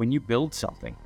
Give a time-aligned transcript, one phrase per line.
[0.00, 0.96] when you build something,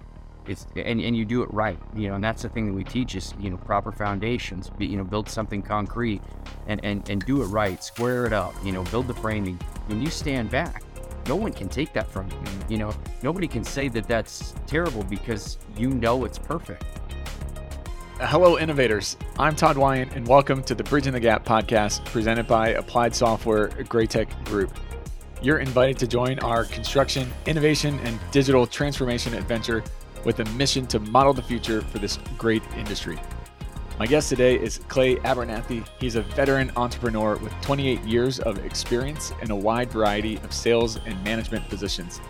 [0.47, 2.85] it's and, and you do it right, you know, and that's the thing that we
[2.85, 4.71] teach is you know proper foundations.
[4.79, 6.23] You know, build something concrete,
[6.69, 8.55] and and and do it right, square it up.
[8.65, 9.57] You know, build the framing.
[9.89, 10.85] When you stand back,
[11.27, 12.39] no one can take that from you.
[12.69, 16.85] You know, nobody can say that that's terrible because you know it's perfect.
[18.21, 19.17] Hello, innovators.
[19.41, 23.71] I'm Todd Wyant, and welcome to the Bridging the Gap podcast presented by Applied Software
[23.71, 24.73] Graitec Group.
[25.45, 29.85] You're invited to join our construction, innovation, and digital transformation adventure
[30.25, 33.21] with a mission to model the future for this great industry.
[33.99, 35.87] My guest today is Clay Abernathy.
[36.01, 40.97] He's a veteran entrepreneur with 28 years of experience in a wide variety of sales
[41.05, 42.23] and management positions.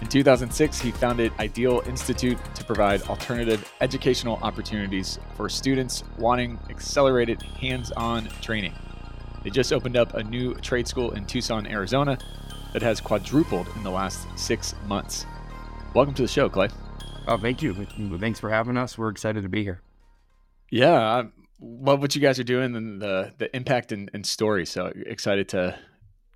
[0.00, 7.40] In 2006, he founded Ideal Institute to provide alternative educational opportunities for students wanting accelerated
[7.40, 8.74] hands on training.
[9.44, 12.18] They just opened up a new trade school in Tucson, Arizona
[12.72, 15.26] that has quadrupled in the last six months.
[15.94, 16.68] Welcome to the show, Clay.
[17.26, 17.74] Oh, thank you.
[18.18, 18.96] Thanks for having us.
[18.96, 19.82] We're excited to be here.
[20.70, 21.24] Yeah, I
[21.60, 24.66] love what you guys are doing and the the impact and, and story.
[24.66, 25.78] So excited to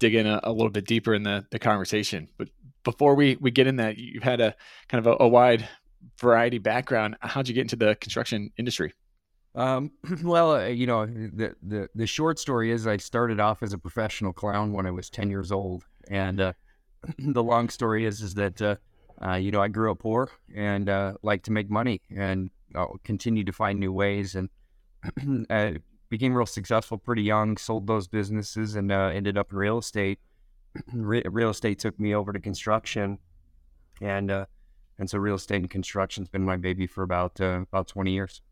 [0.02, 2.28] dig in a, a, little bit deeper in the, the conversation.
[2.36, 2.48] But
[2.82, 4.56] before we, we get in that, you've had a
[4.88, 5.68] kind of a, a wide
[6.20, 7.16] variety background.
[7.20, 8.94] How'd you get into the construction industry?
[9.54, 9.92] Um,
[10.24, 13.78] well, uh, you know, the, the, the short story is I started off as a
[13.78, 15.84] professional clown when I was 10 years old.
[16.12, 16.52] And, uh,
[17.18, 18.76] the long story is, is that, uh,
[19.24, 23.00] uh, you know, I grew up poor and uh, like to make money and I'll
[23.04, 24.48] continue to find new ways and
[25.50, 25.72] uh,
[26.12, 27.56] became real successful pretty young.
[27.56, 30.18] Sold those businesses and uh, ended up in real estate.
[30.92, 33.18] Re- real estate took me over to construction,
[34.00, 34.46] and uh,
[34.98, 38.42] and so real estate and construction's been my baby for about uh, about twenty years.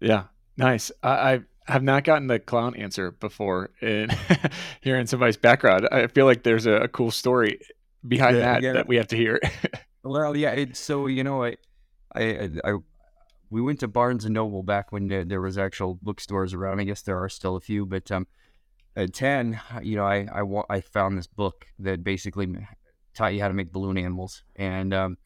[0.00, 0.24] Yeah,
[0.56, 0.90] nice.
[1.02, 4.10] I, I have not gotten the clown answer before in
[4.80, 5.88] hearing somebody's background.
[5.92, 7.60] I feel like there's a, a cool story
[8.06, 8.72] behind yeah, that yeah.
[8.72, 9.40] that we have to hear.
[10.04, 10.50] Well, yeah.
[10.50, 11.56] It's so you know, I,
[12.12, 12.74] I, I,
[13.50, 16.80] we went to Barnes and Noble back when there, there, was actual bookstores around.
[16.80, 18.26] I guess there are still a few, but um,
[18.96, 22.48] at ten, you know, I, I, I found this book that basically
[23.14, 25.18] taught you how to make balloon animals, and um,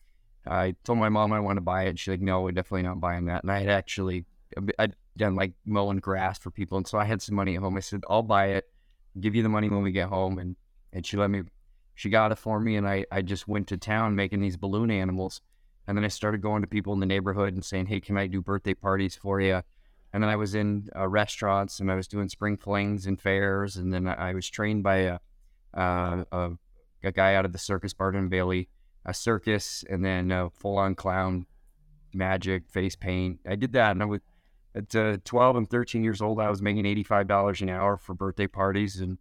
[0.46, 1.98] I told my mom I wanted to buy it.
[1.98, 4.26] She's like, "No, we're definitely not buying that." And I had actually,
[4.78, 7.76] I'd done like mowing grass for people, and so I had some money at home.
[7.76, 8.64] I said, "I'll buy it,
[9.20, 10.56] give you the money when we get home," and
[10.92, 11.42] and she let me
[11.96, 14.90] she got it for me and I, I just went to town making these balloon
[14.90, 15.40] animals
[15.86, 18.26] and then i started going to people in the neighborhood and saying hey can i
[18.26, 19.62] do birthday parties for you
[20.12, 23.76] and then i was in uh, restaurants and i was doing spring flings and fairs
[23.76, 25.18] and then i, was trained by a,
[25.74, 26.50] uh, a,
[27.02, 28.68] a, guy out of the circus Barnum bailey
[29.04, 31.46] a circus and then a full-on clown
[32.12, 34.20] magic face paint i did that and i was
[34.76, 38.46] at uh, 12 and 13 years old i was making $85 an hour for birthday
[38.46, 39.18] parties and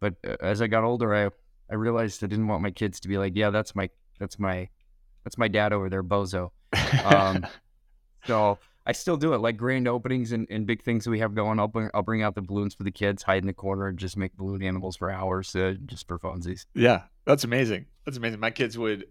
[0.00, 1.30] but uh, as i got older i
[1.70, 4.68] I realized I didn't want my kids to be like, yeah, that's my that's my
[5.24, 6.50] that's my dad over there, bozo.
[7.04, 7.46] Um,
[8.26, 11.34] so I still do it, like grand openings and, and big things that we have
[11.34, 11.60] going.
[11.60, 13.98] I'll bring I'll bring out the balloons for the kids, hide in the corner, and
[13.98, 16.64] just make balloon animals for hours, uh, just for funsies.
[16.74, 17.86] Yeah, that's amazing.
[18.06, 18.40] That's amazing.
[18.40, 19.06] My kids would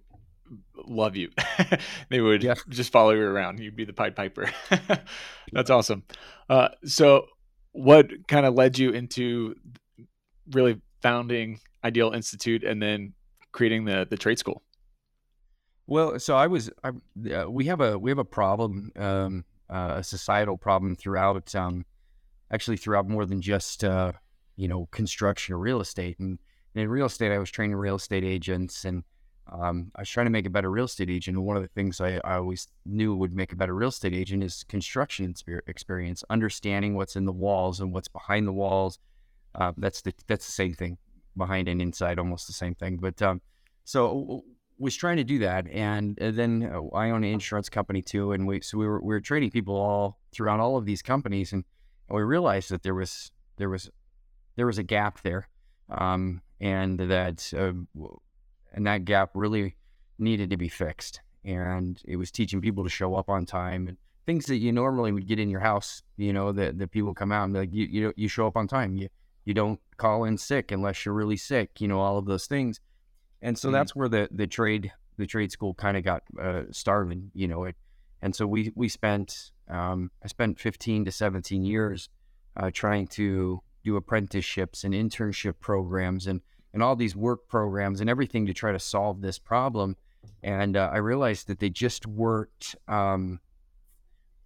[0.90, 1.30] love you.
[2.10, 2.56] they would yeah.
[2.70, 3.60] just follow you around.
[3.60, 4.50] You'd be the Pied Piper.
[5.52, 6.04] that's awesome.
[6.50, 7.28] Uh, so,
[7.72, 9.56] what kind of led you into
[10.52, 13.14] really founding Ideal Institute and then
[13.52, 14.64] creating the the trade school?
[15.88, 16.70] Well, so I was.
[16.84, 16.92] I,
[17.34, 21.56] uh, we have a we have a problem, um, uh, a societal problem throughout.
[21.56, 21.86] Um,
[22.52, 24.12] actually, throughout more than just uh,
[24.58, 26.20] you know construction or real estate.
[26.20, 26.40] And,
[26.76, 29.04] and, in real estate, I was training real estate agents, and
[29.52, 31.38] um, I was trying to make a better real estate agent.
[31.38, 34.14] And one of the things I, I always knew would make a better real estate
[34.14, 35.34] agent is construction
[35.68, 39.00] experience, understanding what's in the walls and what's behind the walls.
[39.56, 40.98] Uh, that's the that's the same thing
[41.36, 42.98] behind and inside, almost the same thing.
[42.98, 43.42] But um,
[43.86, 44.44] so
[44.80, 48.34] was trying to do that, and, and then uh, I own an insurance company too,
[48.34, 51.54] and we so we were we were trading people all throughout all of these companies,
[51.54, 51.64] and,
[52.10, 53.90] and we realized that there was there was
[54.56, 55.48] there was a gap there,
[55.90, 57.72] um, and that uh,
[58.74, 59.76] and that gap really
[60.20, 63.98] needed to be fixed, and it was teaching people to show up on time and
[64.26, 67.32] things that you normally would get in your house, you know, that, that people come
[67.32, 69.08] out and like you you you show up on time, you
[69.48, 72.82] you don't call in sick unless you're really sick, you know, all of those things.
[73.42, 73.74] And so mm-hmm.
[73.76, 77.64] that's where the, the trade, the trade school kind of got uh, started, you know,
[77.64, 77.78] it,
[78.22, 82.10] and so we, we spent, um, I spent 15 to 17 years
[82.58, 86.42] uh, trying to do apprenticeships and internship programs and,
[86.74, 89.96] and all these work programs and everything to try to solve this problem.
[90.44, 93.40] And uh, I realized that they just worked, um,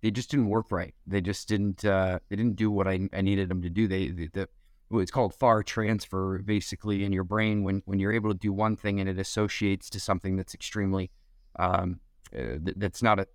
[0.01, 0.93] they just didn't work right.
[1.05, 3.87] They just didn't, uh, they didn't do what I, I needed them to do.
[3.87, 4.49] They, the, the
[4.93, 8.75] it's called far transfer basically in your brain when when you're able to do one
[8.75, 11.11] thing and it associates to something that's extremely
[11.57, 12.01] um,
[12.35, 13.27] uh, th- that's not a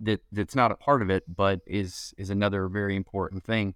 [0.00, 3.74] that that's not a part of it, but is is another very important thing.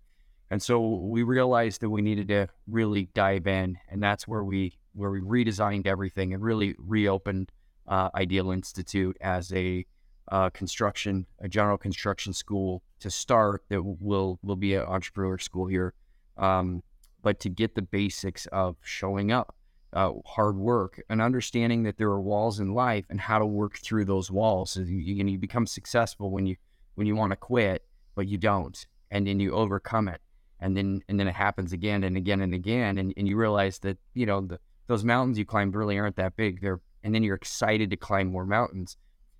[0.51, 4.79] And so we realized that we needed to really dive in, and that's where we
[4.95, 7.53] where we redesigned everything and really reopened
[7.87, 9.85] uh, Ideal Institute as a
[10.33, 15.67] uh, construction, a general construction school to start that will will be an entrepreneur school
[15.67, 15.95] here,
[16.37, 16.83] um,
[17.23, 19.55] but to get the basics of showing up,
[19.93, 23.79] uh, hard work, and understanding that there are walls in life and how to work
[23.79, 24.77] through those walls.
[24.77, 26.57] You, you become successful when you
[26.95, 27.85] when you want to quit,
[28.15, 30.21] but you don't, and then you overcome it,
[30.61, 33.79] and then and then it happens again and again and again, and, and you realize
[33.81, 36.61] that you know the, those mountains you climbed really aren't that big.
[36.61, 38.97] They're and then you're excited to climb more mountains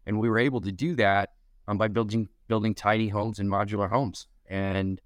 [0.06, 1.30] and we were able to do that
[1.68, 4.28] um, by building building tiny homes and modular homes.
[4.48, 5.00] And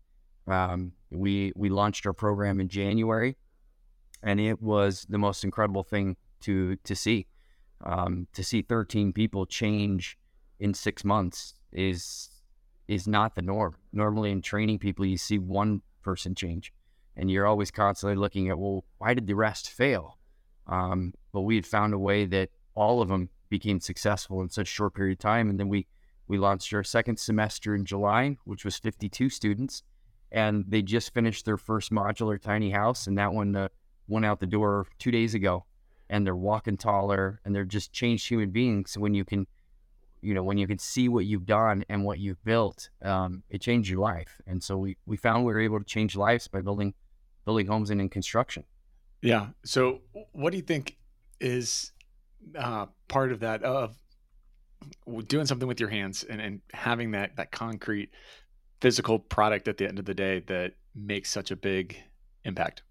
[0.47, 3.37] um, we we launched our program in January,
[4.23, 7.27] and it was the most incredible thing to to see.
[7.83, 10.19] Um, to see 13 people change
[10.59, 12.29] in six months is
[12.89, 13.77] is not the norm.
[13.93, 16.73] Normally, in training people, you see one person change,
[17.17, 20.19] and you're always constantly looking at, well, why did the rest fail?
[20.67, 24.69] Um, but we had found a way that all of them became successful in such
[24.69, 25.51] a short period of time.
[25.51, 25.87] And then we
[26.29, 29.83] we launched our second semester in July, which was 52 students,
[30.31, 33.67] and they just finished their first modular tiny house, and that one uh,
[34.07, 35.65] went out the door two days ago.
[36.09, 38.97] And they're walking taller, and they're just changed human beings.
[38.97, 39.49] When you can,
[40.23, 43.61] you know, when you can see what you've done and what you've built, um, it
[43.61, 44.41] changed your life.
[44.47, 46.95] And so we we found we were able to change lives by building
[47.45, 48.65] building homes and in construction.
[49.23, 49.49] Yeah.
[49.65, 50.01] So
[50.33, 50.97] what do you think
[51.41, 51.93] is
[52.57, 53.97] uh, part of that of
[55.27, 58.11] doing something with your hands and, and having that that concrete
[58.81, 61.97] physical product at the end of the day that makes such a big
[62.45, 62.83] impact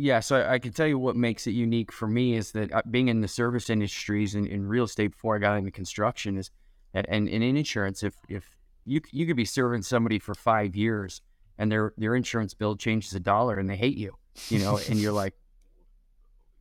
[0.00, 2.82] yeah so i, can tell you what makes it unique for me is that uh,
[2.90, 6.50] being in the service industries and in real estate before i got into construction is
[6.92, 10.74] that and, and in insurance if if you you could be serving somebody for five
[10.74, 11.20] years
[11.58, 14.14] and their their insurance bill changes a dollar and they hate you
[14.48, 15.34] you know and you're like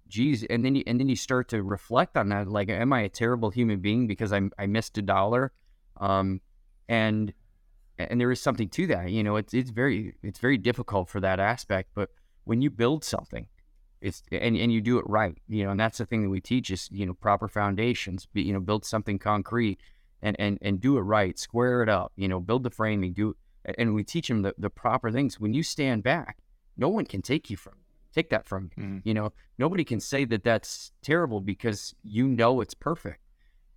[0.09, 2.47] geez, and then you, and then you start to reflect on that.
[2.47, 5.53] Like, am I a terrible human being because I I missed a dollar?
[5.97, 6.41] Um,
[6.89, 7.31] and
[7.97, 9.12] and there is something to that.
[9.12, 11.91] You know, it's it's very it's very difficult for that aspect.
[11.94, 12.09] But
[12.50, 13.46] when you build something,
[14.01, 15.38] it's and and you do it right.
[15.48, 18.25] You know, and that's the thing that we teach is you know proper foundations.
[18.25, 19.80] Be, you know, build something concrete
[20.24, 21.38] and and and do it right.
[21.38, 22.12] Square it up.
[22.16, 23.13] You know, build the framing.
[23.13, 23.36] Do
[23.78, 25.40] and we teach them the, the proper things.
[25.40, 26.38] When you stand back,
[26.75, 27.75] no one can take you from
[28.12, 28.84] take that from you.
[28.84, 29.01] Mm.
[29.04, 33.22] You know, nobody can say that that's terrible because you know it's perfect.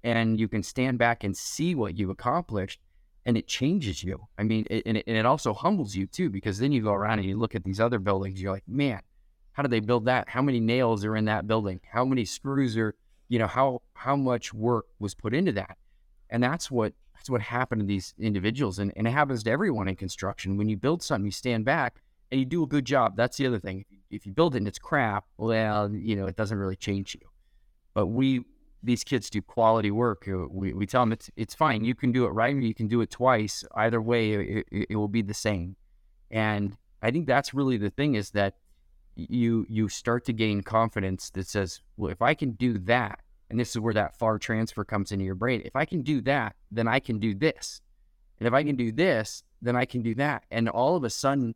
[0.02, 2.80] And you can stand back and see what you've accomplished
[3.24, 4.26] and it changes you.
[4.38, 6.92] I mean, it, and, it, and it also humbles you too, because then you go
[6.92, 9.00] around and you look at these other buildings, you're like, man,
[9.52, 10.28] how did they build that?
[10.28, 11.80] How many nails are in that building?
[11.90, 12.94] How many screws are,
[13.28, 15.76] you know, how, how much work was put into that?
[16.30, 18.78] And that's what, that's what happened to these individuals.
[18.78, 20.56] And, and it happens to everyone in construction.
[20.56, 23.16] When you build something, you stand back and you do a good job.
[23.16, 23.84] That's the other thing.
[24.10, 27.28] If you build it and it's crap, well, you know, it doesn't really change you.
[27.94, 28.44] But we,
[28.82, 30.24] these kids do quality work.
[30.26, 31.84] We, we tell them it's it's fine.
[31.84, 33.64] You can do it right, you can do it twice.
[33.74, 35.76] Either way, it, it will be the same.
[36.30, 38.56] And I think that's really the thing is that
[39.14, 43.20] you you start to gain confidence that says, well, if I can do that,
[43.50, 45.62] and this is where that far transfer comes into your brain.
[45.64, 47.80] If I can do that, then I can do this,
[48.38, 50.44] and if I can do this, then I can do that.
[50.50, 51.54] And all of a sudden,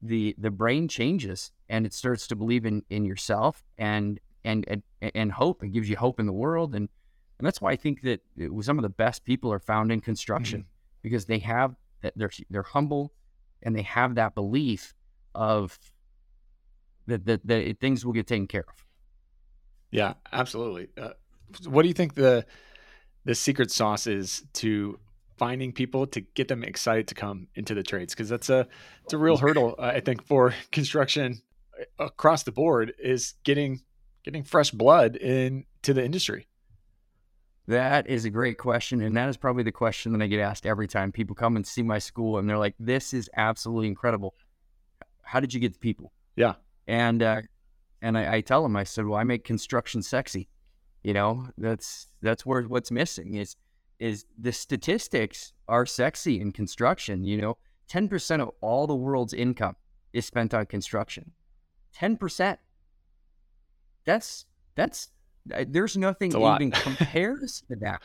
[0.00, 4.82] the the brain changes and it starts to believe in in yourself and and and,
[5.14, 5.62] and hope.
[5.62, 6.88] It gives you hope in the world, and
[7.38, 8.20] and that's why I think that
[8.60, 11.02] some of the best people are found in construction mm-hmm.
[11.02, 13.12] because they have that they're they're humble
[13.62, 14.94] and they have that belief
[15.34, 15.78] of
[17.06, 18.86] that that, that things will get taken care of.
[19.90, 20.88] Yeah, absolutely.
[20.96, 21.10] Uh,
[21.66, 22.46] what do you think the
[23.24, 24.98] the secret sauce is to
[25.36, 28.66] finding people to get them excited to come into the trades because that's a
[29.04, 31.42] it's a real hurdle I think for construction
[31.98, 33.80] uh, across the board is getting
[34.24, 36.46] getting fresh blood into the industry.
[37.68, 40.66] That is a great question, and that is probably the question that I get asked
[40.66, 44.34] every time people come and see my school, and they're like, "This is absolutely incredible.
[45.22, 46.54] How did you get the people?" Yeah,
[46.88, 47.42] and uh,
[48.00, 50.48] and I, I tell them, I said, "Well, I make construction sexy.
[51.04, 53.56] You know, that's that's where what's missing is
[53.98, 57.24] is the statistics are sexy in construction.
[57.24, 59.76] You know, 10% of all the world's income
[60.12, 61.30] is spent on construction.
[61.96, 62.58] 10%.
[64.04, 65.10] That's, that's,
[65.46, 68.02] there's nothing even compares to that.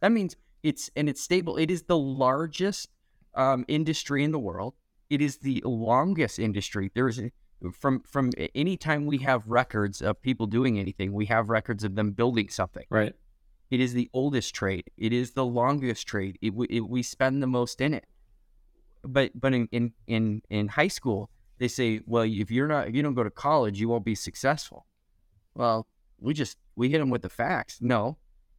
[0.00, 1.56] That means it's, and it's stable.
[1.56, 2.88] It is the largest
[3.34, 4.74] um, industry in the world.
[5.10, 6.90] It is the longest industry.
[6.94, 7.20] There's
[7.72, 11.94] from from any time we have records of people doing anything, we have records of
[11.94, 12.84] them building something.
[12.90, 13.14] Right
[13.70, 14.84] It is the oldest trade.
[14.96, 16.38] It is the longest trade.
[16.40, 18.06] It, it, we spend the most in it.
[19.02, 22.94] But but in, in in in high school, they say, well, if you're not if
[22.94, 24.86] you don't go to college, you won't be successful.
[25.58, 25.88] Well,
[26.20, 27.78] we just we hit them with the facts.
[27.80, 28.16] No,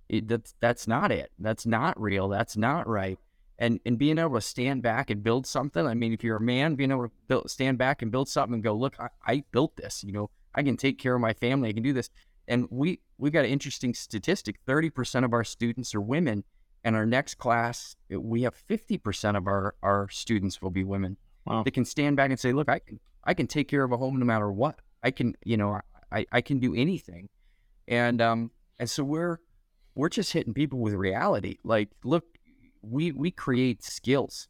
[0.09, 1.31] it, that's that's not it.
[1.39, 2.27] That's not real.
[2.27, 3.17] That's not right.
[3.57, 5.87] And and being able to stand back and build something.
[5.87, 8.55] I mean, if you're a man, being able to build, stand back and build something
[8.55, 10.03] and go, look, I, I built this.
[10.03, 11.69] You know, I can take care of my family.
[11.69, 12.09] I can do this.
[12.49, 16.43] And we we got an interesting statistic: thirty percent of our students are women.
[16.83, 21.15] And our next class, we have fifty percent of our our students will be women.
[21.45, 21.63] Wow.
[21.63, 23.97] They can stand back and say, "Look, I can I can take care of a
[23.97, 24.79] home no matter what.
[25.01, 25.79] I can, you know,
[26.11, 27.29] I I can do anything."
[27.87, 29.39] And um and so we're
[29.95, 31.57] we're just hitting people with reality.
[31.63, 32.25] Like, look,
[32.81, 34.47] we we create skills,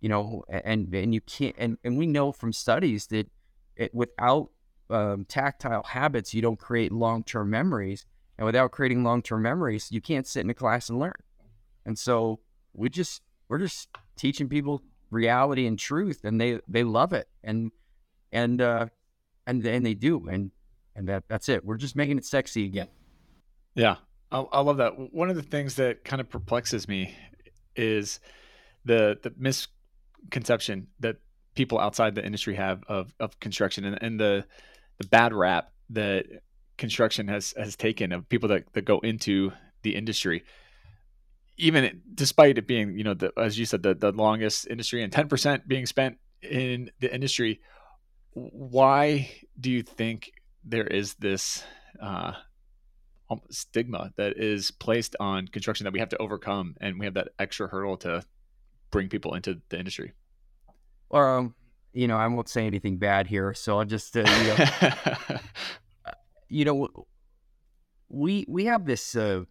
[0.00, 3.30] you know, and and you can't and and we know from studies that
[3.76, 4.50] it, without
[4.90, 8.06] um, tactile habits, you don't create long term memories.
[8.38, 11.12] And without creating long term memories, you can't sit in a class and learn.
[11.84, 12.40] And so
[12.72, 17.72] we just we're just teaching people reality and truth, and they they love it, and
[18.30, 18.86] and uh,
[19.46, 20.52] and and they do, and
[20.98, 21.64] and that that's it.
[21.64, 22.88] We're just making it sexy again.
[23.74, 23.96] Yeah,
[24.32, 24.94] I, I love that.
[25.14, 27.14] One of the things that kind of perplexes me
[27.76, 28.18] is
[28.84, 31.16] the the misconception that
[31.54, 34.44] people outside the industry have of of construction and, and the
[34.98, 36.26] the bad rap that
[36.76, 39.52] construction has has taken of people that, that go into
[39.82, 40.44] the industry
[41.56, 45.12] even despite it being you know the, as you said the, the longest industry and
[45.12, 47.60] 10% being spent in the industry
[48.32, 49.28] why
[49.58, 50.30] do you think
[50.64, 51.64] there is this
[52.00, 52.32] uh,
[53.50, 57.28] stigma that is placed on construction that we have to overcome and we have that
[57.38, 58.22] extra hurdle to
[58.90, 60.12] bring people into the industry
[61.10, 61.54] um
[61.92, 64.56] you know, I won't say anything bad here, so I'll just, uh, you know,
[66.06, 66.12] uh,
[66.48, 66.88] you know,
[68.08, 69.16] we we have this.
[69.16, 69.44] Uh,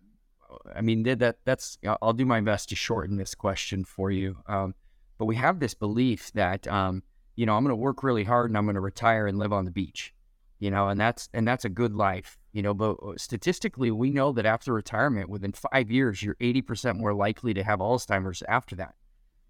[0.75, 1.77] I mean, that that's.
[2.01, 4.37] I'll do my best to shorten this question for you.
[4.47, 4.75] Um,
[5.17, 7.01] but we have this belief that, um,
[7.35, 9.51] you know, I'm going to work really hard and I'm going to retire and live
[9.51, 10.13] on the beach,
[10.59, 12.73] you know, and that's and that's a good life, you know.
[12.73, 17.53] But uh, statistically, we know that after retirement, within five years, you're 80% more likely
[17.53, 18.95] to have Alzheimer's after that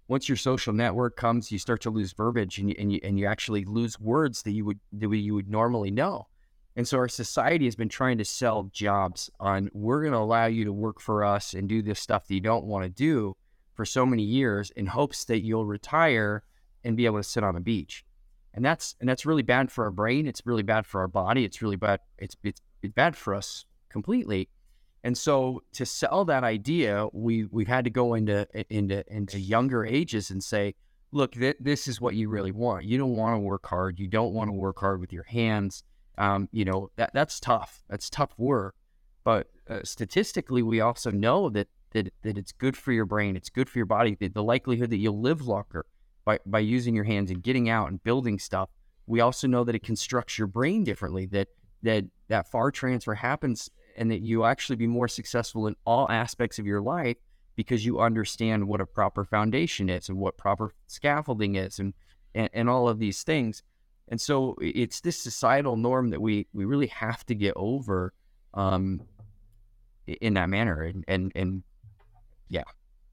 [0.07, 3.19] once your social network comes, you start to lose verbiage and you, and you, and
[3.19, 6.27] you actually lose words that you would that you would normally know.
[6.75, 10.45] And so our society has been trying to sell jobs on we're going to allow
[10.45, 13.35] you to work for us and do this stuff that you don't want to do
[13.73, 16.43] for so many years in hopes that you'll retire
[16.83, 18.05] and be able to sit on a beach.
[18.57, 20.25] And that's and that's really bad for our brain.
[20.25, 21.45] It's really bad for our body.
[21.45, 21.99] It's really bad.
[22.17, 24.49] It's it's, it's bad for us completely.
[25.03, 29.85] And so to sell that idea, we we've had to go into into into younger
[29.85, 30.73] ages and say,
[31.11, 32.85] look, th- this is what you really want.
[32.85, 33.99] You don't want to work hard.
[33.99, 35.83] You don't want to work hard with your hands.
[36.17, 37.83] Um, you know that that's tough.
[37.87, 38.73] That's tough work.
[39.23, 43.35] But uh, statistically, we also know that that that it's good for your brain.
[43.35, 44.17] It's good for your body.
[44.19, 45.85] The, the likelihood that you'll live longer
[46.27, 48.69] by by using your hands and getting out and building stuff.
[49.07, 51.25] We also know that it constructs your brain differently.
[51.27, 51.48] That
[51.84, 56.60] that that far transfer happens and that you actually be more successful in all aspects
[56.60, 57.17] of your life
[57.55, 61.93] because you understand what a proper foundation is and what proper scaffolding is and,
[62.36, 63.63] and, and all of these things.
[64.10, 68.13] And so it's this societal norm that we, we really have to get over
[68.53, 69.01] um,
[70.05, 70.84] in that manner.
[70.84, 71.63] And, and, and
[72.50, 72.63] yeah.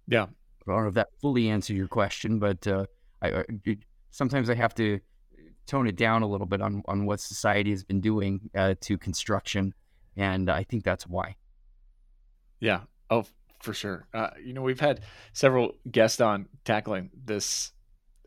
[0.07, 0.27] Yeah.
[0.67, 2.85] I don't know if that fully answered your question, but uh,
[3.27, 3.77] I,
[4.11, 5.01] sometimes I have to
[5.67, 8.99] tone it down a little bit on, on what society has been doing uh, to
[8.99, 9.75] construction
[10.17, 11.37] and I think that's why.
[12.61, 12.81] Yeah.
[13.11, 13.25] Oh,
[13.61, 14.07] for sure.
[14.15, 15.01] Uh, you know, we've had
[15.33, 17.73] several guests on tackling this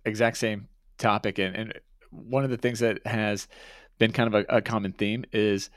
[0.06, 1.74] exact same topic, and, and
[2.12, 3.48] one of the things that has
[4.00, 5.70] been kind of a, a common theme is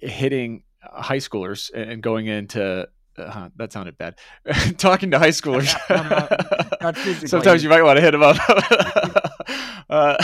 [0.00, 2.88] hitting high schoolers and going into
[3.20, 4.18] uh, that sounded bad.
[4.78, 5.68] Talking to high schoolers.
[7.28, 8.36] Sometimes you might want to hit them up.
[9.90, 10.16] uh,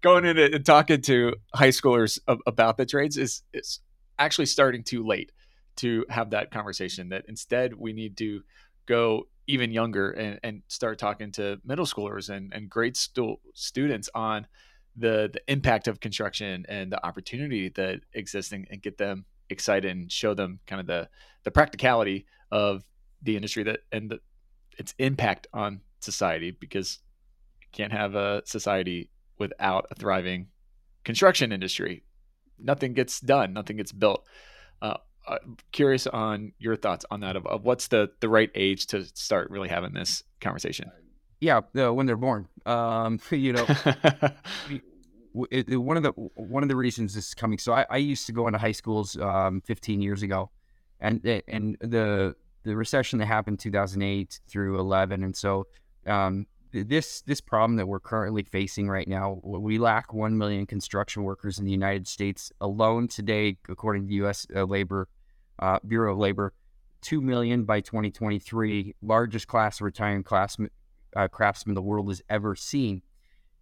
[0.00, 3.80] going in and talking to high schoolers about the trades is is
[4.18, 5.32] actually starting too late
[5.76, 7.08] to have that conversation.
[7.10, 8.42] That instead we need to
[8.86, 14.08] go even younger and, and start talking to middle schoolers and, and grade stu- students
[14.14, 14.46] on
[14.96, 19.90] the the impact of construction and the opportunity that exists and, and get them excited
[19.90, 21.08] and show them kind of the
[21.44, 22.84] the practicality of
[23.22, 24.20] the industry that and the,
[24.78, 26.98] its impact on society because
[27.60, 30.48] you can't have a society without a thriving
[31.04, 32.02] construction industry
[32.58, 34.26] nothing gets done, nothing gets built.
[34.82, 34.96] Uh,
[35.26, 35.38] uh,
[35.72, 39.50] curious on your thoughts on that of, of, what's the the right age to start
[39.50, 40.90] really having this conversation.
[41.40, 42.48] Yeah, uh, when they're born.
[42.66, 43.66] Um, you know,
[45.50, 47.58] it, it, one of the one of the reasons this is coming.
[47.58, 50.50] So I, I used to go into high schools um, 15 years ago,
[51.00, 55.66] and and the the recession that happened 2008 through 11, and so
[56.06, 61.22] um, this this problem that we're currently facing right now, we lack one million construction
[61.22, 64.46] workers in the United States alone today, according to the U.S.
[64.54, 65.08] Uh, Labor
[65.58, 66.52] uh, Bureau of Labor.
[67.00, 70.56] Two million by 2023, largest class of retiring class,
[71.14, 73.02] uh, craftsmen the world has ever seen.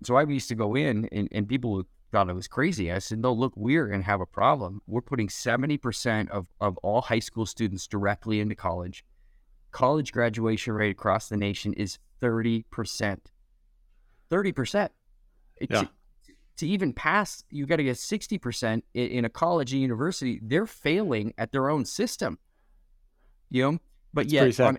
[0.05, 2.93] So I used to go in, and, and people thought it was crazy.
[2.93, 4.83] I said, "No, look, we're going to have a problem.
[4.87, 9.05] We're putting 70% of of all high school students directly into college.
[9.71, 13.19] College graduation rate across the nation is 30%.
[14.31, 14.89] 30%.
[15.61, 15.81] Yeah.
[15.81, 15.89] To,
[16.59, 20.41] to even pass, you got to get 60% in, in a college or university.
[20.43, 22.39] They're failing at their own system.
[23.51, 23.79] You know,
[24.15, 24.79] but yet, on,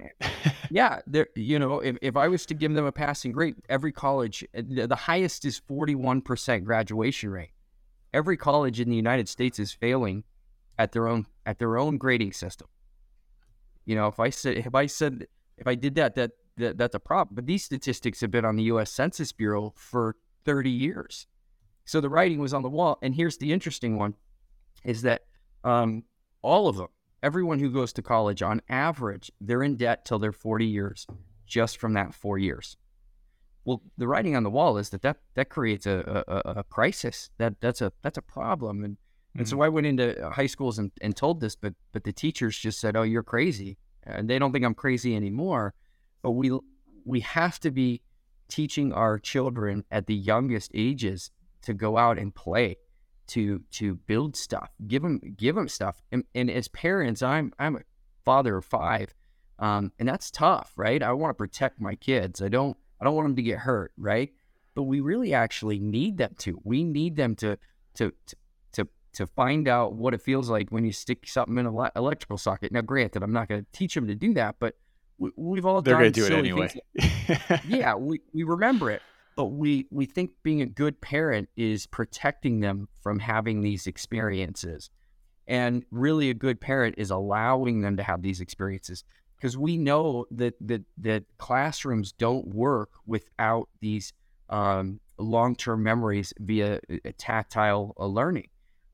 [0.69, 1.27] yeah, there.
[1.35, 4.61] You know, if, if I was to give them a passing grade, every college, uh,
[4.67, 7.51] the, the highest is forty one percent graduation rate.
[8.13, 10.23] Every college in the United States is failing
[10.77, 12.67] at their own at their own grading system.
[13.85, 16.95] You know, if I said if I said if I did that, that, that that's
[16.95, 17.35] a problem.
[17.35, 18.91] But these statistics have been on the U.S.
[18.91, 21.25] Census Bureau for thirty years,
[21.85, 22.99] so the writing was on the wall.
[23.01, 24.13] And here's the interesting one:
[24.83, 25.23] is that
[25.63, 26.03] um,
[26.43, 26.89] all of them
[27.23, 31.07] everyone who goes to college, on average, they're in debt till they're 40 years
[31.47, 32.77] just from that four years.
[33.65, 37.29] Well, the writing on the wall is that that, that creates a, a, a crisis.
[37.37, 38.83] That that's a that's a problem.
[38.83, 38.97] And
[39.37, 39.63] and so mm-hmm.
[39.63, 42.81] I went into uh, high schools and, and told this, but but the teachers just
[42.81, 45.73] said, "Oh, you're crazy," and they don't think I'm crazy anymore.
[46.21, 46.51] But we
[47.05, 48.01] we have to be
[48.49, 52.77] teaching our children at the youngest ages to go out and play
[53.27, 56.01] to to build stuff give them give them stuff.
[56.11, 57.81] And, and as parents i'm i'm a
[58.25, 59.13] father of five
[59.59, 61.01] um, and that's tough right?
[61.01, 62.41] I want to protect my kids.
[62.41, 64.31] I don't i don't want them to get hurt right?
[64.75, 66.59] But we really actually need them to.
[66.63, 67.57] We need them to
[67.95, 68.35] to to
[68.73, 72.37] to, to find out what it feels like when you stick something in an electrical
[72.37, 72.71] socket.
[72.71, 74.75] Now granted i'm not going to teach them to do that but
[75.17, 76.69] we, we've all They're done going to do it anyway.
[77.67, 79.01] yeah, we, we remember it,
[79.35, 84.89] but we we think being a good parent is protecting them from having these experiences.
[85.47, 89.03] And really a good parent is allowing them to have these experiences
[89.35, 94.13] because we know that that that classrooms don't work without these
[94.49, 98.47] um, long-term memories via uh, tactile uh, learning.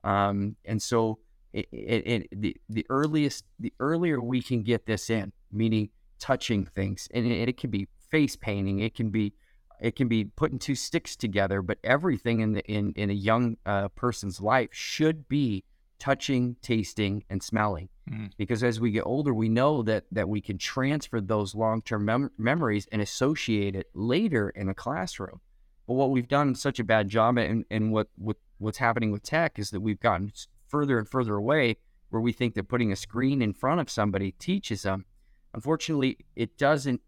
[0.03, 1.19] Um, and so
[1.53, 6.65] it, it, it, the the earliest the earlier we can get this in, meaning touching
[6.65, 9.33] things, and it, it can be face painting, it can be
[9.81, 13.57] it can be putting two sticks together, but everything in the in in a young
[13.65, 15.63] uh, person's life should be
[15.99, 17.89] touching, tasting, and smelling.
[18.09, 18.31] Mm.
[18.37, 22.05] Because as we get older, we know that that we can transfer those long term
[22.05, 25.41] mem- memories and associate it later in a classroom.
[25.87, 29.23] But what we've done such a bad job, and and what what what's happening with
[29.23, 30.31] tech is that we've gotten
[30.67, 31.77] further and further away,
[32.09, 35.05] where we think that putting a screen in front of somebody teaches them.
[35.53, 37.01] Unfortunately, it doesn't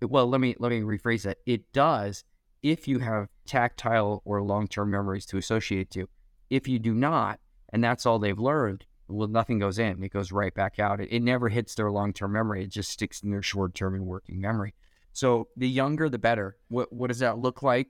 [0.00, 1.38] well let me let me rephrase that.
[1.46, 2.24] It does
[2.62, 6.08] if you have tactile or long-term memories to associate to.
[6.50, 7.40] If you do not
[7.72, 10.02] and that's all they've learned well nothing goes in.
[10.02, 11.00] It goes right back out.
[11.00, 12.64] It, it never hits their long-term memory.
[12.64, 14.74] It just sticks in their short-term and working memory.
[15.12, 16.56] So the younger the better.
[16.68, 17.88] What what does that look like?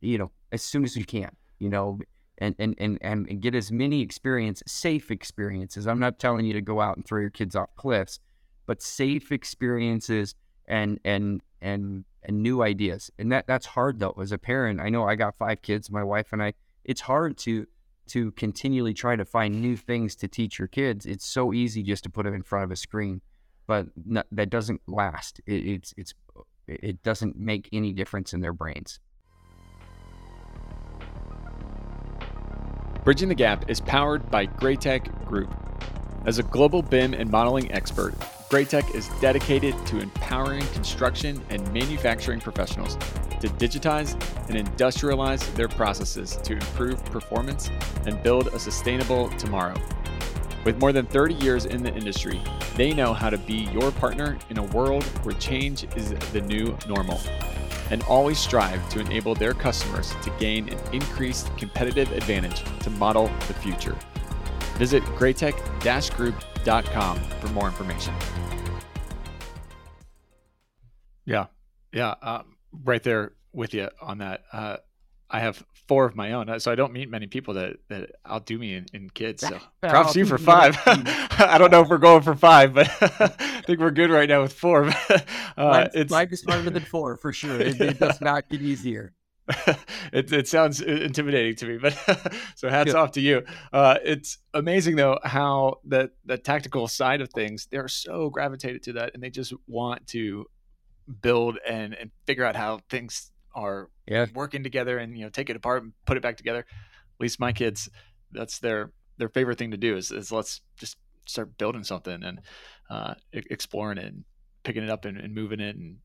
[0.00, 1.98] You know as soon as you can you know
[2.38, 5.86] and and and, and get as many experience safe experiences.
[5.86, 8.20] I'm not telling you to go out and throw your kids off cliffs
[8.66, 10.34] but safe experiences
[10.68, 13.10] and and and and new ideas.
[13.18, 14.16] And that that's hard though.
[14.20, 16.54] As a parent, I know I got five kids, my wife and I.
[16.84, 17.66] It's hard to
[18.08, 21.06] to continually try to find new things to teach your kids.
[21.06, 23.20] It's so easy just to put them in front of a screen,
[23.66, 23.86] but
[24.30, 25.40] that doesn't last.
[25.46, 26.14] It, it's it's
[26.68, 29.00] it doesn't make any difference in their brains.
[33.04, 35.54] Bridging the Gap is powered by Graitec Group.
[36.26, 38.12] As a global BIM and modeling expert,
[38.50, 42.96] Graitec is dedicated to empowering construction and manufacturing professionals
[43.38, 44.14] to digitize
[44.48, 47.70] and industrialize their processes to improve performance
[48.06, 49.76] and build a sustainable tomorrow.
[50.64, 52.42] With more than 30 years in the industry,
[52.74, 56.76] they know how to be your partner in a world where change is the new
[56.88, 57.20] normal
[57.90, 63.30] and always strive to enable their customers to gain an increased competitive advantage to model
[63.46, 63.96] the future.
[64.78, 68.14] Visit graitec-group.com for more information.
[71.24, 71.46] Yeah,
[71.92, 74.44] yeah, um, right there with you on that.
[74.52, 74.76] Uh,
[75.28, 78.58] I have four of my own, so I don't meet many people that, that outdo
[78.58, 79.44] me in, in kids.
[79.46, 80.78] So props to you for five.
[80.86, 84.42] I don't know if we're going for five, but I think we're good right now
[84.42, 84.84] with four.
[84.86, 84.92] uh,
[85.56, 87.60] Life, it's life is harder than four for sure.
[87.60, 89.12] It, it does not get easier.
[90.12, 91.92] it, it sounds intimidating to me, but
[92.56, 92.98] so hats yeah.
[92.98, 93.42] off to you.
[93.72, 98.92] Uh, it's amazing though how that the tactical side of things they're so gravitated to
[98.94, 100.46] that, and they just want to
[101.22, 104.26] build and and figure out how things are yeah.
[104.34, 106.60] working together, and you know take it apart and put it back together.
[106.60, 107.88] At least my kids,
[108.32, 112.40] that's their their favorite thing to do is, is let's just start building something and
[112.90, 114.24] uh, exploring it and
[114.64, 115.96] picking it up and, and moving it and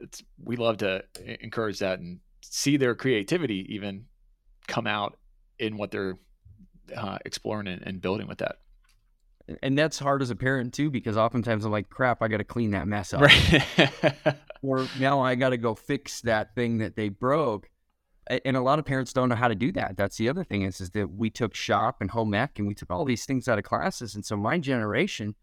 [0.00, 1.02] it's we love to
[1.40, 4.06] encourage that and see their creativity even
[4.66, 5.18] come out
[5.58, 6.18] in what they're
[6.96, 8.56] uh, exploring and, and, building with that.
[9.62, 12.44] And that's hard as a parent too, because oftentimes I'm like, crap, I got to
[12.44, 13.22] clean that mess up.
[13.22, 14.14] Right.
[14.62, 17.68] or now I got to go fix that thing that they broke.
[18.44, 19.96] And a lot of parents don't know how to do that.
[19.96, 22.74] That's the other thing is, is that we took shop and home ec and we
[22.74, 24.14] took all these things out of classes.
[24.14, 25.34] And so my generation,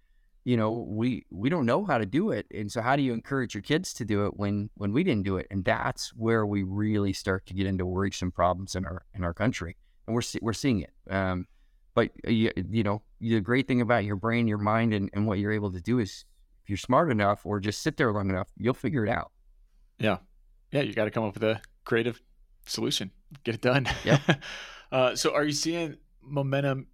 [0.50, 3.14] you know we we don't know how to do it and so how do you
[3.14, 5.46] encourage your kids to do it when when we didn't do it?
[5.52, 9.34] And that's where we really start to get into worrisome problems in our in our
[9.34, 10.92] country and we're we're seeing it.
[11.08, 11.46] Um,
[11.94, 15.28] but uh, you, you know the great thing about your brain your mind and, and
[15.28, 16.26] what you're able to do is
[16.64, 19.32] if you're smart enough or just sit there long enough you'll figure it out.
[20.00, 20.18] Yeah.
[20.72, 22.20] Yeah you got to come up with a creative
[22.66, 23.12] solution.
[23.44, 23.88] Get it done.
[24.04, 24.20] Yeah
[24.92, 26.88] uh, so are you seeing momentum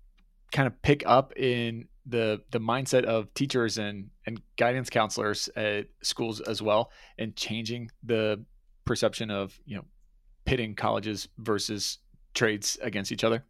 [0.52, 5.88] kind of pick up in the the mindset of teachers and and guidance counselors at
[6.02, 8.44] schools as well and changing the
[8.86, 9.86] perception of you know
[10.46, 11.98] pitting colleges versus
[12.34, 13.44] trades against each other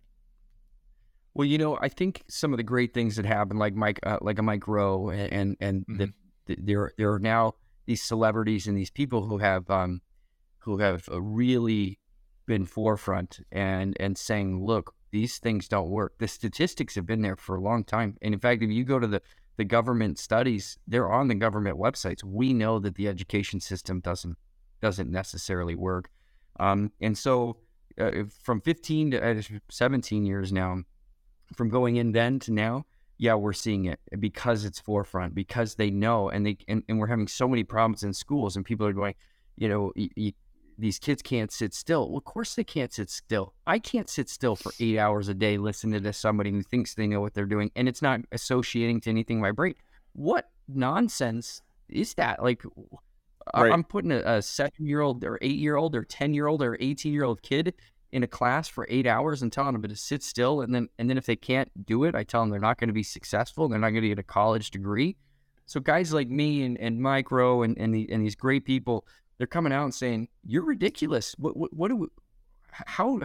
[1.33, 4.17] well you know i think some of the great things that happened, like mike uh,
[4.21, 5.97] like a mike rowe and and mm-hmm.
[5.97, 6.13] the,
[6.45, 7.53] the, there there are now
[7.85, 10.01] these celebrities and these people who have um
[10.59, 11.99] who have really
[12.45, 16.17] been forefront and and saying look these things don't work.
[16.17, 18.17] The statistics have been there for a long time.
[18.21, 19.21] And in fact, if you go to the,
[19.55, 22.21] the government studies, they're on the government websites.
[22.21, 24.37] We know that the education system doesn't
[24.81, 26.09] doesn't necessarily work.
[26.59, 27.59] Um, and so
[27.97, 30.83] uh, from 15 to uh, 17 years now,
[31.55, 32.85] from going in then to now,
[33.17, 37.07] yeah, we're seeing it because it's forefront, because they know, and they and, and we're
[37.07, 39.15] having so many problems in schools, and people are going,
[39.55, 40.33] you know, you,
[40.77, 42.09] these kids can't sit still.
[42.09, 43.53] Well, of course they can't sit still.
[43.65, 47.07] I can't sit still for eight hours a day listening to somebody who thinks they
[47.07, 49.75] know what they're doing and it's not associating to anything in my brain.
[50.13, 52.41] What nonsense is that?
[52.41, 52.63] Like,
[53.55, 53.71] right.
[53.71, 56.61] I'm putting a, a seven year old or eight year old or 10 year old
[56.61, 57.73] or 18 year old kid
[58.11, 60.61] in a class for eight hours and telling them to sit still.
[60.61, 62.87] And then, and then if they can't do it, I tell them they're not going
[62.87, 63.67] to be successful.
[63.67, 65.17] They're not going to get a college degree.
[65.65, 69.05] So guys like me and, and Mike Rowe and, and, the, and these great people
[69.37, 71.35] they're coming out and saying you're ridiculous.
[71.37, 72.07] What what, what do we,
[72.69, 73.21] how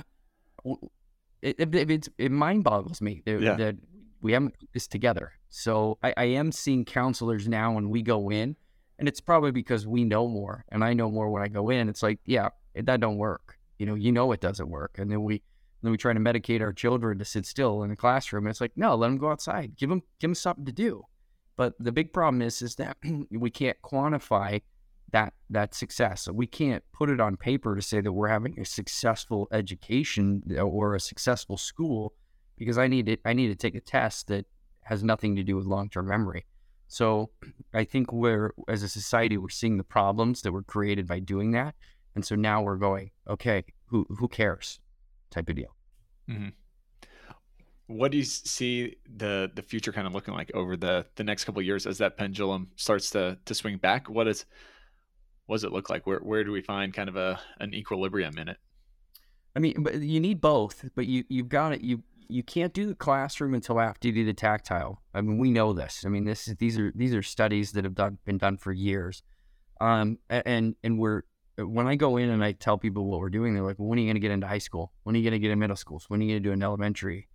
[1.42, 3.55] it, it, it mind boggles me that, yeah.
[3.55, 3.77] that,
[4.23, 5.33] we haven't put this together.
[5.49, 8.55] So I, I am seeing counselors now when we go in,
[8.99, 11.88] and it's probably because we know more, and I know more when I go in.
[11.88, 13.59] It's like, yeah, that don't work.
[13.79, 15.42] You know, you know it doesn't work, and then we
[15.83, 18.44] then we try to medicate our children to sit still in the classroom.
[18.44, 19.77] And it's like, no, let them go outside.
[19.77, 21.05] Give them give them something to do.
[21.57, 22.99] But the big problem is is that
[23.31, 24.61] we can't quantify
[25.12, 26.23] that that success.
[26.23, 30.42] So we can't put it on paper to say that we're having a successful education
[30.59, 32.14] or a successful school
[32.57, 33.20] because I need it.
[33.25, 34.46] I need to take a test that
[34.83, 36.46] has nothing to do with long term memory.
[36.88, 37.31] So
[37.73, 41.53] I think we're as a society we're seeing the problems that were created by doing
[41.53, 41.77] that,
[42.16, 44.81] and so now we're going okay, who who cares,
[45.31, 45.77] type of deal.
[46.29, 46.49] Mm-hmm.
[47.87, 51.44] What do you see the the future kind of looking like over the the next
[51.44, 54.09] couple years as that pendulum starts to to swing back?
[54.09, 54.44] What is
[55.51, 56.07] what does it look like?
[56.07, 58.57] Where where do we find kind of a an equilibrium in it?
[59.57, 61.81] I mean, but you need both, but you you've got it.
[61.81, 65.03] You you can't do the classroom until after you do the tactile.
[65.13, 66.05] I mean, we know this.
[66.07, 68.73] I mean, this is these are these are studies that have done been done for
[68.73, 69.25] years.
[69.81, 71.23] Um, and and we're
[71.59, 73.99] when I go in and I tell people what we're doing, they're like, well, "When
[73.99, 74.93] are you going to get into high school?
[75.03, 76.05] When are you going to get in middle schools?
[76.07, 77.27] When are you going to do an elementary?"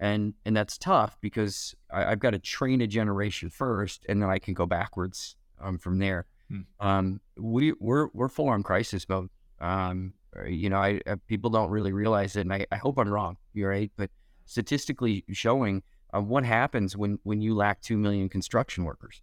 [0.00, 4.30] And and that's tough because I, have got to train a generation first, and then
[4.30, 6.26] I can go backwards um, from there.
[6.48, 6.60] Hmm.
[6.80, 9.30] Um, we we're we're full on crisis mode.
[9.60, 12.98] Um, uh, you know, I, I, people don't really realize it, and I, I hope
[12.98, 13.36] I'm wrong.
[13.52, 14.10] You're right, but
[14.46, 15.82] statistically showing
[16.14, 19.22] uh, what happens when when you lack two million construction workers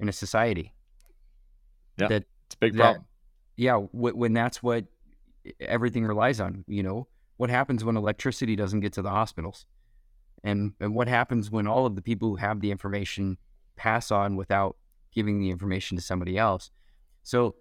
[0.00, 0.74] in a society.
[1.98, 3.04] Yeah, that it's a big that, problem.
[3.56, 4.84] Yeah, when that's what
[5.60, 6.64] everything relies on.
[6.66, 9.66] You know, what happens when electricity doesn't get to the hospitals,
[10.44, 13.38] and and what happens when all of the people who have the information
[13.76, 14.76] pass on without
[15.16, 16.70] giving the information to somebody else.
[17.24, 17.56] So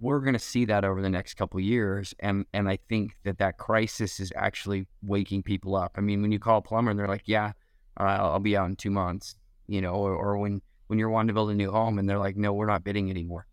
[0.00, 3.38] we're going to see that over the next couple years, and and I think that
[3.38, 5.92] that crisis is actually waking people up.
[5.96, 7.52] I mean, when you call a plumber, and they're like, "Yeah,
[8.00, 11.28] uh, I'll be out in two months," you know, or, or when when you're wanting
[11.28, 13.46] to build a new home, and they're like, "No, we're not bidding anymore."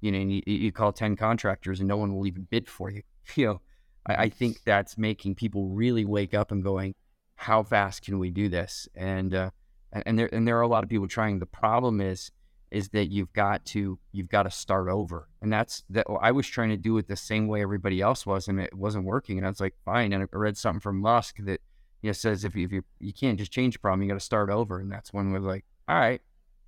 [0.00, 2.90] You know, and you, you call ten contractors, and no one will even bid for
[2.90, 3.02] you.
[3.36, 3.60] you know,
[4.06, 6.94] I, I think that's making people really wake up and going,
[7.36, 8.88] how fast can we do this?
[8.94, 9.50] And uh,
[9.92, 11.38] and there and there are a lot of people trying.
[11.38, 12.30] The problem is
[12.72, 16.06] is that you've got to you've got to start over, and that's that.
[16.20, 19.04] I was trying to do it the same way everybody else was, and it wasn't
[19.04, 19.36] working.
[19.38, 20.12] And I was like, fine.
[20.12, 21.60] And I read something from Musk that
[22.00, 24.18] you know says if you, if you you can't just change the problem, you got
[24.18, 24.80] to start over.
[24.80, 26.22] And that's when we're like, all right,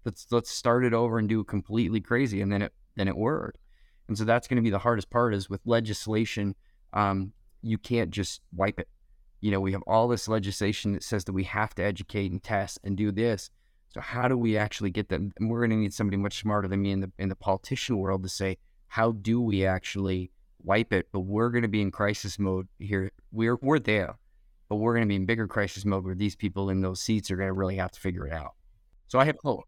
[0.05, 3.17] let's let's start it over and do it completely crazy, and then it then it
[3.17, 3.59] worked.
[4.07, 6.55] And so that's going to be the hardest part is with legislation.
[6.93, 8.89] Um, you can't just wipe it
[9.45, 12.43] you know, we have all this legislation that says that we have to educate and
[12.43, 13.51] test and do this.
[13.95, 15.33] So how do we actually get them?
[15.39, 17.97] And we're going to need somebody much smarter than me in the in the politician
[17.97, 20.33] world to say how do we actually
[20.65, 21.07] wipe it?
[21.13, 23.13] But we're going to be in crisis mode here.
[23.31, 24.17] We're we're there,
[24.69, 27.31] but we're going to be in bigger crisis mode where these people in those seats
[27.31, 28.55] are going to really have to figure it out.
[29.07, 29.63] So I have hope.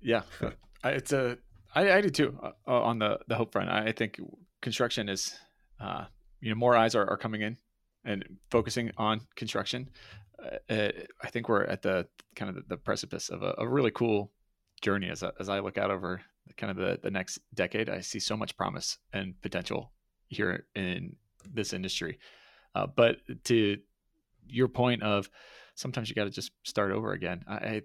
[0.00, 0.22] Yeah,
[0.84, 1.36] it's a
[1.74, 3.68] I, I do too uh, on the the hope front.
[3.68, 4.18] I think
[4.62, 5.34] construction is,
[5.78, 6.06] uh,
[6.40, 7.58] you know, more eyes are, are coming in
[8.06, 9.90] and focusing on construction,
[10.31, 10.31] uh, uh,
[10.70, 14.32] I think we're at the kind of the, precipice of a, a, really cool
[14.80, 15.08] journey.
[15.08, 16.20] As, as I look out over
[16.56, 19.92] kind of the, the next decade, I see so much promise and potential
[20.28, 21.16] here in
[21.52, 22.18] this industry.
[22.74, 23.78] Uh, but to
[24.46, 25.30] your point of
[25.74, 27.44] sometimes you got to just start over again.
[27.46, 27.82] I, I,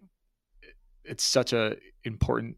[1.03, 2.57] it's such a important,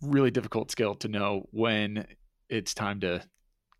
[0.00, 2.06] really difficult skill to know when
[2.48, 3.22] it's time to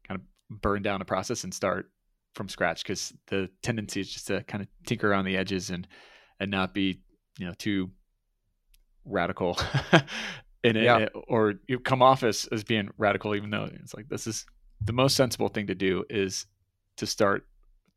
[0.06, 1.90] kind of burn down a process and start
[2.34, 5.86] from scratch because the tendency is just to kind of tinker around the edges and
[6.40, 7.00] and not be
[7.38, 7.90] you know too
[9.04, 9.58] radical
[10.64, 11.06] in it yeah.
[11.28, 14.46] or you come off as, as being radical even though it's like this is
[14.80, 16.46] the most sensible thing to do is
[16.96, 17.46] to start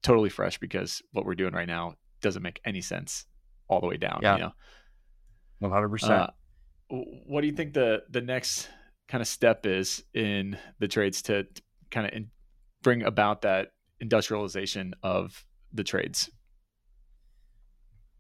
[0.04, 3.26] totally fresh because what we're doing right now doesn't make any sense
[3.68, 4.36] all the way down yeah.
[4.36, 4.52] you
[5.62, 6.28] know 100% uh,
[6.90, 8.70] what do you think the the next
[9.08, 12.30] kind of step is in the trades to, to kind of in,
[12.84, 13.70] bring about that
[14.00, 16.30] industrialization of the trades?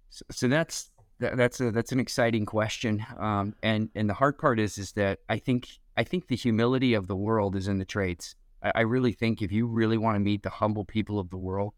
[0.10, 4.38] So, so that's that, that's a that's an exciting question, um, and and the hard
[4.38, 7.80] part is is that I think I think the humility of the world is in
[7.80, 8.36] the trades.
[8.64, 11.38] I, I really think if you really want to meet the humble people of the
[11.38, 11.74] world,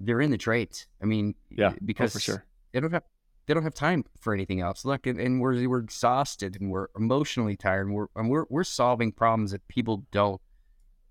[0.00, 0.86] they're in the trades.
[1.02, 3.04] I mean, yeah, because oh, for sure they don't have
[3.46, 4.84] they don't have time for anything else.
[4.84, 8.64] Look, and, and, we're we're exhausted and we're emotionally tired and we're and we're we're
[8.64, 10.40] solving problems that people don't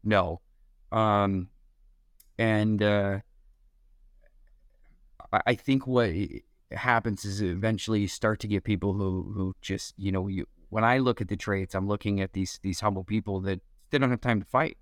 [0.04, 0.42] know.
[0.92, 1.50] Um,
[2.38, 3.20] and uh,
[5.32, 6.12] I think what
[6.72, 10.84] happens is eventually you start to get people who who just you know you when
[10.84, 14.12] I look at the trades, I'm looking at these these humble people that they don't
[14.12, 14.78] have time to fight.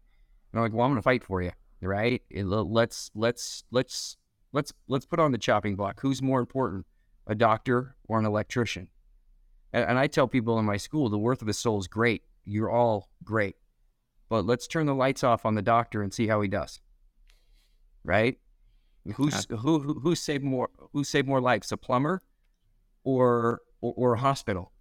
[0.51, 2.21] And I'm like, well, I'm going to fight for you, right?
[2.29, 4.17] It, let's let's let's
[4.51, 5.99] let's let's put on the chopping block.
[6.01, 6.85] Who's more important,
[7.27, 8.87] a doctor or an electrician?
[9.73, 12.23] And, and I tell people in my school, the worth of a soul is great.
[12.45, 13.55] You're all great,
[14.29, 16.79] but let's turn the lights off on the doctor and see how he does
[18.05, 18.37] right?
[19.15, 22.23] Who's who, who who saved more who saved more lives, a plumber
[23.03, 24.71] or or, or a hospital?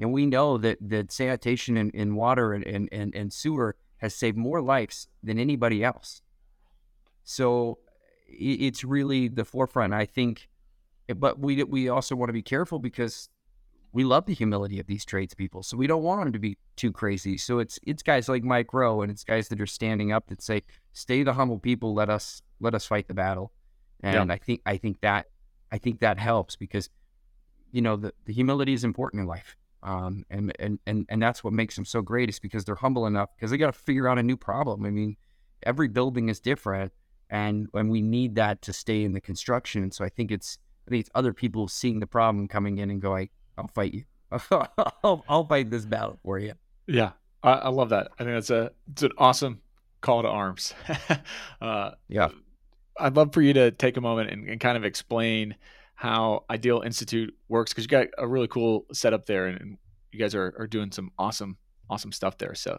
[0.00, 4.14] And we know that that sanitation and, and water and, and, and, and sewer has
[4.14, 6.22] saved more lives than anybody else.
[7.24, 7.78] So
[8.28, 9.94] it's really the forefront.
[9.94, 10.48] I think,
[11.16, 13.28] but we we also want to be careful because
[13.96, 15.62] we love the humility of these tradespeople.
[15.62, 17.38] So we don't want them to be too crazy.
[17.38, 20.42] So it's it's guys like Mike Rowe and it's guys that are standing up that
[20.42, 21.94] say, "Stay the humble people.
[21.94, 23.52] Let us let us fight the battle."
[24.02, 24.34] And yeah.
[24.34, 25.28] I think I think that
[25.72, 26.90] I think that helps because
[27.72, 29.56] you know the, the humility is important in life.
[29.82, 33.06] Um, and, and and and that's what makes them so great is because they're humble
[33.06, 34.84] enough because they got to figure out a new problem.
[34.84, 35.16] I mean,
[35.62, 36.92] every building is different,
[37.30, 39.90] and and we need that to stay in the construction.
[39.90, 43.00] So I think it's I think it's other people seeing the problem coming in and
[43.00, 44.04] going, I'll fight you.
[45.04, 46.52] I'll, I'll fight this battle for you.
[46.86, 48.08] Yeah, I, I, love that.
[48.18, 49.60] I think that's a it's an awesome
[50.00, 50.74] call to arms.
[51.60, 52.28] uh, yeah,
[52.98, 55.56] I'd love for you to take a moment and, and kind of explain
[55.94, 59.78] how Ideal Institute works because you got a really cool setup there, and, and
[60.12, 61.56] you guys are, are doing some awesome
[61.88, 62.54] awesome stuff there.
[62.54, 62.78] So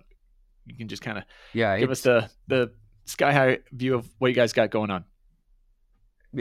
[0.65, 2.71] you can just kind of yeah give us the the
[3.05, 5.05] sky high view of what you guys got going on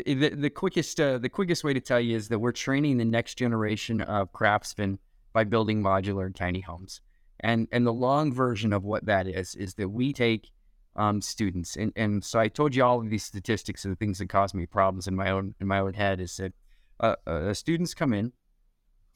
[0.02, 3.04] the, the quickest uh, the quickest way to tell you is that we're training the
[3.04, 4.98] next generation of craftsmen
[5.32, 7.00] by building modular and tiny homes.
[7.40, 10.50] And and the long version of what that is is that we take
[10.96, 14.18] um, students and, and so I told you all of these statistics of the things
[14.18, 16.52] that cause me problems in my own in my own head is that
[17.00, 18.32] uh, uh, students come in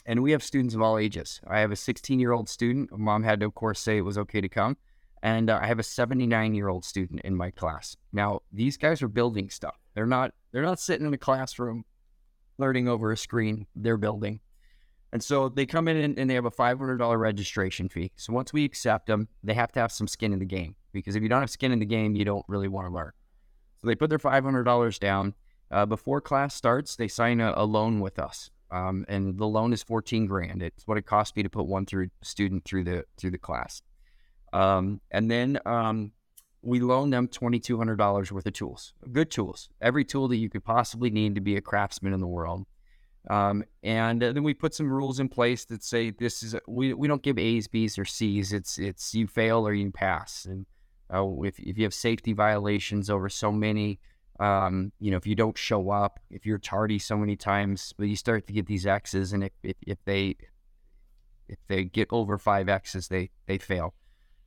[0.05, 1.41] and we have students of all ages.
[1.47, 2.91] I have a 16 year old student.
[2.97, 4.77] Mom had to of course say it was okay to come.
[5.23, 7.97] And uh, I have a 79 year old student in my class.
[8.13, 9.77] Now, these guys are building stuff.
[9.95, 11.85] They're not they're not sitting in a classroom
[12.59, 13.67] learning over a screen.
[13.75, 14.41] They're building.
[15.13, 18.13] And so they come in and, they have a $500 registration fee.
[18.15, 20.77] So once we accept them, they have to have some skin in the game.
[20.93, 23.11] because if you don't have skin in the game, you don't really want to learn.
[23.79, 25.35] So they put their $500 down.
[25.71, 29.73] Uh, before class starts, they sign a, a loan with us, um, and the loan
[29.73, 30.63] is 14 grand.
[30.63, 33.81] It's what it costs me to put one through student through the through the class,
[34.53, 36.11] um, and then um,
[36.63, 41.11] we loan them $2,200 worth of tools, good tools, every tool that you could possibly
[41.11, 42.67] need to be a craftsman in the world.
[43.29, 46.95] Um, and uh, then we put some rules in place that say this is we,
[46.95, 48.53] we don't give A's, B's, or C's.
[48.53, 50.47] It's it's you fail or you pass.
[50.47, 50.65] And
[51.13, 54.01] uh, if if you have safety violations over so many,
[54.39, 58.09] um, you know, if you don't show up, if you're tardy so many times, but
[58.09, 60.37] you start to get these X's, and if if, if they
[61.49, 63.93] if they get over five X's, they they fail.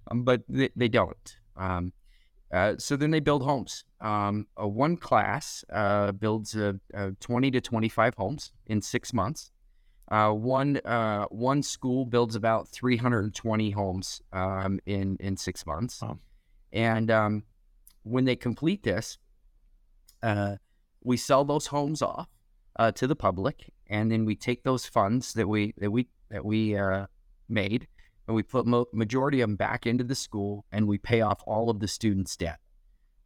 [0.10, 1.38] Um, but they, they don't.
[1.56, 1.94] Um,
[2.54, 3.84] uh, so then they build homes.
[4.00, 6.74] Um, a one class uh, builds uh,
[7.20, 9.50] 20 to 25 homes in six months.
[10.12, 16.02] Uh, one uh, one school builds about 320 homes um, in in six months.
[16.02, 16.20] Wow.
[16.72, 17.44] And um,
[18.04, 19.18] when they complete this,
[21.04, 22.28] we sell those homes off
[22.94, 26.78] to the public, and then we take those funds that we that we that we
[27.50, 27.88] made
[28.28, 31.42] and we put mo- majority of them back into the school and we pay off
[31.46, 32.60] all of the students' debt.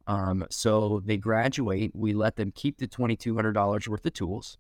[0.08, 1.92] Um, so they graduate.
[1.94, 4.58] We let them keep the twenty two hundred dollars worth of tools.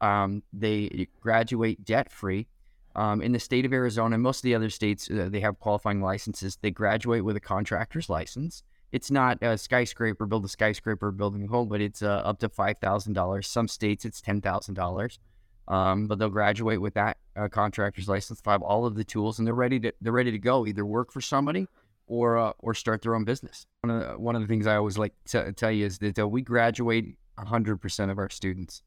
[0.00, 2.48] Um, they graduate debt free.
[2.94, 5.58] Um, in the state of Arizona, and most of the other states, uh, they have
[5.58, 6.56] qualifying licenses.
[6.62, 8.62] They graduate with a contractor's license.
[8.90, 12.48] It's not a skyscraper, build a skyscraper, building a home, but it's uh, up to
[12.48, 13.48] five thousand dollars.
[13.48, 15.18] Some states it's ten thousand dollars.
[15.68, 19.46] Um, but they'll graduate with that uh, contractor's license, have all of the tools, and
[19.46, 20.66] they're ready to they're ready to go.
[20.66, 21.66] Either work for somebody
[22.06, 23.66] or uh, or start their own business.
[23.80, 26.18] One of the, one of the things I always like to tell you is that
[26.18, 28.82] uh, we graduate 100% of our students.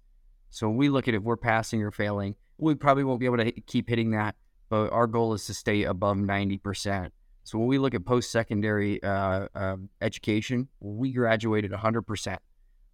[0.50, 3.38] So when we look at if we're passing or failing, we probably won't be able
[3.38, 4.36] to keep hitting that,
[4.70, 7.12] but our goal is to stay above 90%.
[7.44, 12.38] So when we look at post secondary uh, uh, education, we graduated 100%.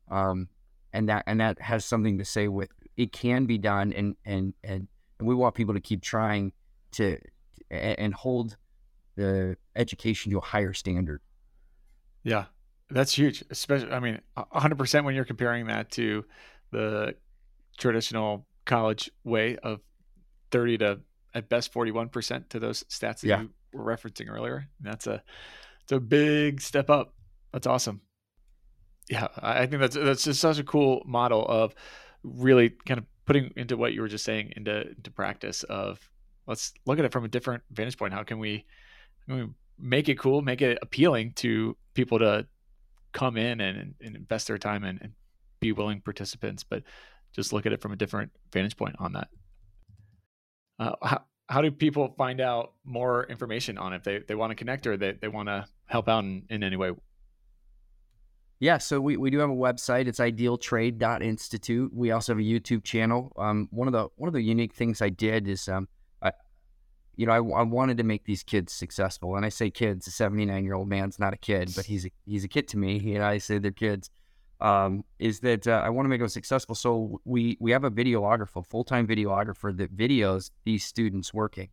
[0.10, 0.50] Um,
[0.93, 4.54] and that and that has something to say with it can be done and and
[4.64, 4.88] and,
[5.20, 6.52] and we want people to keep trying
[6.92, 7.18] to
[7.70, 8.58] and hold
[9.16, 11.22] the education to a higher standard.
[12.24, 12.46] Yeah
[12.90, 16.24] that's huge especially i mean 100% when you're comparing that to
[16.72, 17.16] the
[17.78, 19.80] traditional college way of
[20.52, 21.00] 30 to
[21.34, 23.42] at best 41% to those stats that yeah.
[23.42, 25.22] you were referencing earlier that's a
[25.82, 27.14] it's a big step up.
[27.54, 28.02] That's awesome.
[29.10, 31.76] Yeah i think that's that's just such a cool model of
[32.26, 36.00] really kind of putting into what you were just saying into into practice of
[36.48, 38.14] let's look at it from a different vantage point.
[38.14, 38.66] How can we,
[39.26, 39.48] can we
[39.80, 42.48] make it cool, make it appealing to people to
[43.14, 45.14] come in and, and invest their time and, and
[45.60, 46.84] be willing participants, but
[47.34, 49.28] just look at it from a different vantage point on that.
[50.80, 53.98] Uh, how, how do people find out more information on it?
[53.98, 56.64] If they, they want to connect or they, they want to help out in, in
[56.64, 56.92] any way?
[58.65, 60.08] Yeah, so we, we do have a website.
[60.08, 61.93] It's idealtrade.institute.
[61.93, 63.32] We also have a YouTube channel.
[63.38, 65.88] Um, one of the one of the unique things I did is, um,
[66.23, 66.32] I,
[67.15, 69.36] you know, I, I wanted to make these kids successful.
[69.36, 72.12] And I say kids, a 79 year old man's not a kid, but he's a,
[72.25, 72.97] he's a kid to me.
[72.97, 74.10] He and I say they're kids.
[74.60, 76.73] Um, is that uh, I want to make them successful.
[76.73, 81.69] So we we have a videographer, full time videographer that videos these students working,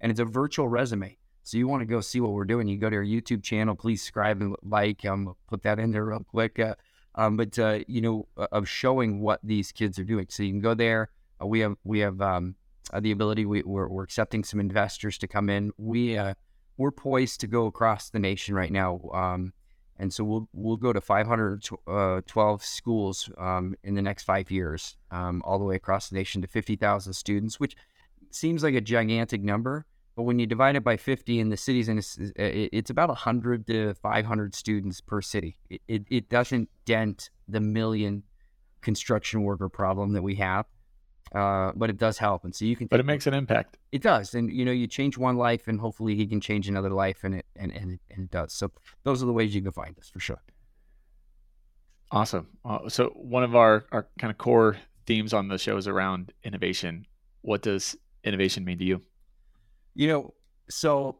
[0.00, 1.18] and it's a virtual resume.
[1.42, 3.74] So you want to go see what we're doing, you go to our YouTube channel.
[3.74, 5.04] Please subscribe and like.
[5.04, 6.58] Um, put that in there real quick.
[6.58, 6.74] Uh,
[7.14, 10.26] um, but uh, you know, of showing what these kids are doing.
[10.30, 11.10] So you can go there.
[11.42, 12.54] Uh, we have we have um,
[12.92, 13.46] uh, the ability.
[13.46, 15.72] We, we're, we're accepting some investors to come in.
[15.76, 16.34] We uh,
[16.76, 19.00] we're poised to go across the nation right now.
[19.12, 19.52] Um,
[19.98, 24.96] and so we'll we'll go to 512 uh, schools um, in the next five years,
[25.10, 27.76] um, all the way across the nation to 50,000 students, which
[28.30, 29.84] seems like a gigantic number.
[30.16, 31.98] But when you divide it by 50 in the cities, and
[32.36, 35.56] it's about 100 to 500 students per city.
[35.68, 38.24] It, it, it doesn't dent the million
[38.80, 40.66] construction worker problem that we have,
[41.34, 42.44] uh, but it does help.
[42.44, 42.88] And so you can.
[42.88, 43.78] But it makes an impact.
[43.92, 46.90] It does, and you know, you change one life, and hopefully he can change another
[46.90, 48.52] life, and it and and it, and it does.
[48.52, 48.70] So
[49.04, 50.42] those are the ways you can find us for sure.
[52.10, 52.48] Awesome.
[52.64, 54.76] Uh, so one of our our kind of core
[55.06, 57.06] themes on the show is around innovation.
[57.42, 59.02] What does innovation mean to you?
[59.94, 60.34] You know,
[60.68, 61.18] so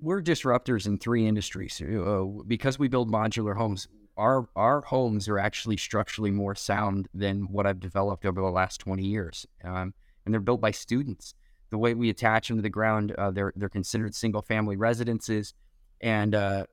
[0.00, 3.88] we're disruptors in three industries uh, because we build modular homes.
[4.16, 8.80] Our our homes are actually structurally more sound than what I've developed over the last
[8.80, 9.92] twenty years, um,
[10.24, 11.34] and they're built by students.
[11.70, 15.52] The way we attach them to the ground, uh, they're they're considered single family residences,
[16.00, 16.66] and uh,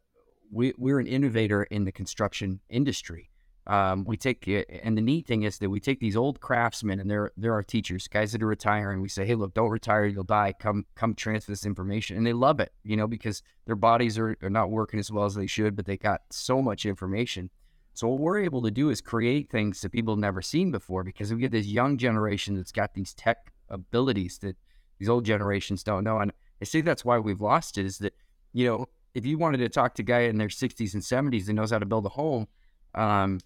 [0.51, 3.29] we we're an innovator in the construction industry.
[3.65, 7.09] Um, we take and the neat thing is that we take these old craftsmen and
[7.09, 9.01] they're they're our teachers, guys that are retiring.
[9.01, 10.53] We say, hey, look, don't retire, you'll die.
[10.59, 14.37] Come come transfer this information, and they love it, you know, because their bodies are,
[14.41, 17.49] are not working as well as they should, but they got so much information.
[17.93, 21.03] So what we're able to do is create things that people have never seen before
[21.03, 24.57] because we get this young generation that's got these tech abilities that
[24.99, 26.17] these old generations don't know.
[26.17, 28.13] And I say that's why we've lost it is that,
[28.51, 31.45] you know, if you wanted to talk to a guy in their 60s and 70s
[31.45, 32.47] that knows how to build a home,
[32.95, 33.39] um,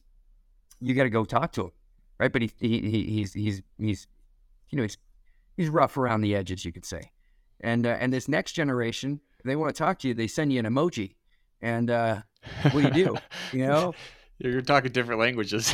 [0.79, 1.71] you got to go talk to him,
[2.19, 2.31] right?
[2.31, 4.07] But he, he, he's he's he's
[4.69, 4.97] you know he's
[5.55, 7.11] he's rough around the edges, you could say.
[7.61, 10.13] And uh, and this next generation, they want to talk to you.
[10.13, 11.15] They send you an emoji,
[11.61, 12.21] and uh,
[12.71, 13.17] what do you do?
[13.57, 13.93] you know,
[14.39, 15.73] you're talking different languages.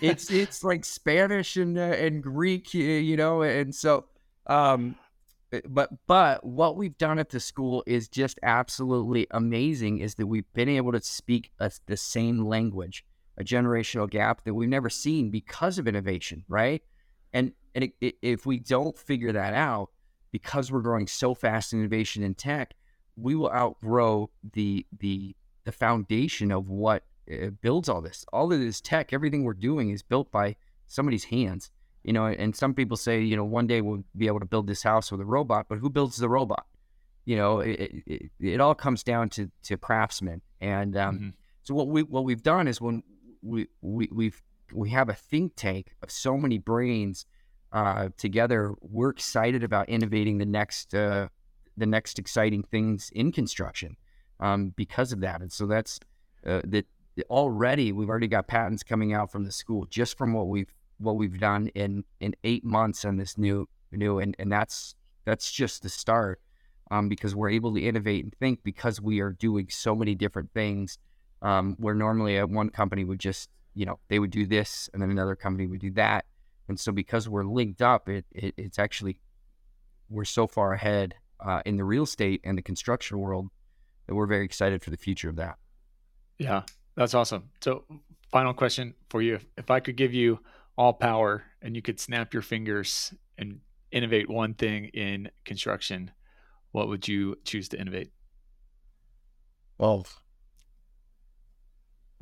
[0.00, 4.06] it's it's like Spanish and uh, and Greek, you know, and so.
[4.46, 4.96] Um,
[5.68, 9.98] but but what we've done at the school is just absolutely amazing.
[9.98, 13.04] Is that we've been able to speak a, the same language
[13.38, 16.82] a generational gap that we've never seen because of innovation, right?
[17.32, 19.88] And and it, it, if we don't figure that out,
[20.30, 22.74] because we're growing so fast in innovation in tech,
[23.16, 28.24] we will outgrow the the the foundation of what uh, builds all this.
[28.32, 30.56] All of this tech, everything we're doing is built by
[30.88, 31.70] somebody's hands.
[32.02, 34.66] You know, and some people say, you know, one day we'll be able to build
[34.66, 36.66] this house with a robot, but who builds the robot?
[37.24, 40.42] You know, it, it, it all comes down to to craftsmen.
[40.60, 41.28] And um, mm-hmm.
[41.62, 43.04] so what we what we've done is when
[43.42, 47.26] we, we we've we have a think tank of so many brains
[47.72, 48.74] uh, together.
[48.80, 51.28] We're excited about innovating the next uh,
[51.76, 53.96] the next exciting things in construction
[54.40, 55.40] um, because of that.
[55.40, 55.98] And so that's
[56.46, 56.86] uh, that
[57.28, 61.16] already we've already got patents coming out from the school just from what we've what
[61.16, 65.82] we've done in in eight months on this new new and and that's that's just
[65.82, 66.40] the start
[66.90, 70.50] um, because we're able to innovate and think because we are doing so many different
[70.52, 70.98] things
[71.42, 75.02] um, where normally a, one company would just, you know, they would do this and
[75.02, 76.24] then another company would do that.
[76.68, 79.18] And so because we're linked up, it, it it's actually,
[80.08, 83.48] we're so far ahead uh, in the real estate and the construction world
[84.06, 85.56] that we're very excited for the future of that.
[86.38, 86.62] Yeah,
[86.96, 87.50] that's awesome.
[87.60, 87.84] So
[88.30, 89.38] final question for you.
[89.58, 90.38] If I could give you
[90.78, 96.10] all power and you could snap your fingers and innovate one thing in construction,
[96.70, 98.10] what would you choose to innovate?
[99.78, 100.06] Well,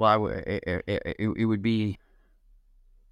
[0.01, 1.99] well, it, it, it, it would be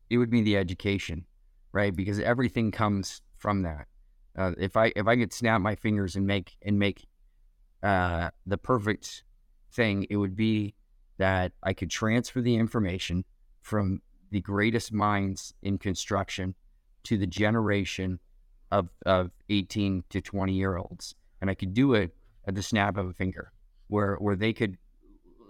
[0.09, 1.26] it would be the education,
[1.72, 1.95] right?
[1.95, 3.86] Because everything comes from that.
[4.36, 7.07] Uh, if I if I could snap my fingers and make and make
[7.82, 9.24] uh, the perfect
[9.70, 10.74] thing, it would be
[11.18, 13.26] that I could transfer the information
[13.61, 16.55] from the greatest minds in construction
[17.03, 18.18] to the generation
[18.72, 22.16] of of 18 to 20 year olds, and I could do it
[22.47, 23.53] at the snap of a finger,
[23.89, 24.78] where where they could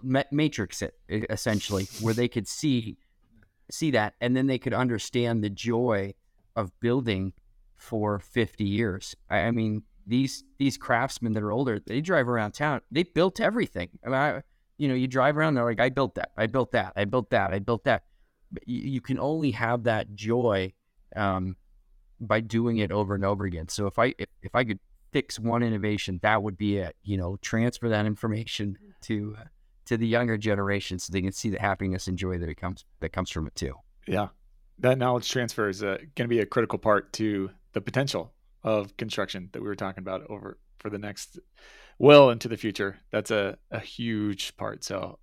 [0.03, 2.97] matrix it essentially, where they could see
[3.71, 6.13] see that, and then they could understand the joy
[6.55, 7.33] of building
[7.75, 9.15] for 50 years.
[9.29, 12.81] I, I mean, these these craftsmen that are older, they drive around town.
[12.91, 13.89] They built everything.
[14.03, 14.41] I mean, I,
[14.77, 17.29] you know, you drive around, they're like, I built that, I built that, I built
[17.31, 18.03] that, I built that.
[18.51, 20.73] But you, you can only have that joy
[21.15, 21.57] um,
[22.19, 23.67] by doing it over and over again.
[23.67, 24.79] So if I if, if I could
[25.11, 26.95] fix one innovation, that would be it.
[27.03, 29.43] You know, transfer that information to uh,
[29.89, 32.85] to the younger generation so they can see the happiness and joy that it comes
[32.99, 33.73] that comes from it too.
[34.07, 34.27] Yeah,
[34.77, 38.31] that knowledge transfer is uh, going to be a critical part to the potential
[38.63, 41.39] of construction that we were talking about over for the next
[41.97, 42.99] well into the future.
[43.11, 44.83] That's a, a huge part.
[44.83, 45.17] So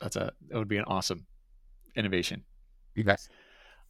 [0.00, 1.26] that's a that would be an awesome
[1.94, 2.44] innovation.
[2.94, 3.28] You guys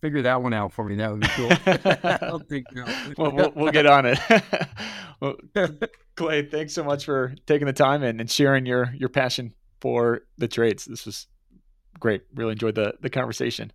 [0.01, 0.97] figure that one out for me.
[0.97, 1.53] That would be cool.
[1.65, 2.85] I don't think no.
[3.17, 4.19] well, we'll, we'll get on it.
[5.21, 5.37] well,
[6.17, 10.23] Clay, thanks so much for taking the time and, and sharing your your passion for
[10.37, 10.85] the trades.
[10.85, 11.27] This was
[11.99, 12.23] great.
[12.35, 13.73] Really enjoyed the the conversation.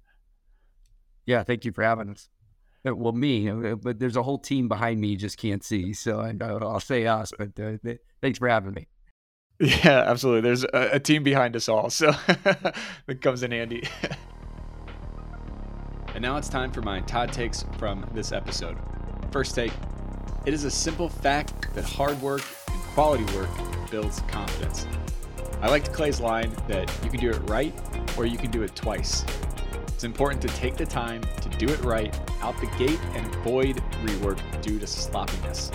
[1.26, 2.30] Yeah, thank you for having us.
[2.86, 5.94] Uh, well, me, uh, but there's a whole team behind me you just can't see.
[5.94, 7.78] So I, will say us, but uh,
[8.22, 8.88] thanks for having me.
[9.60, 10.42] Yeah, absolutely.
[10.42, 12.12] There's a, a team behind us all, so
[13.08, 13.88] it comes in handy.
[16.16, 18.78] and now it's time for my Todd takes from this episode.
[19.32, 19.72] First take:
[20.46, 23.50] It is a simple fact that hard work and quality work
[23.90, 24.88] builds confidence.
[25.64, 27.74] I liked Clay's line that you can do it right
[28.18, 29.24] or you can do it twice.
[29.88, 33.78] It's important to take the time to do it right out the gate and avoid
[34.04, 35.72] rework due to sloppiness.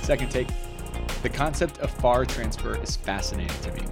[0.00, 0.48] Second take
[1.22, 3.82] the concept of FAR transfer is fascinating to me.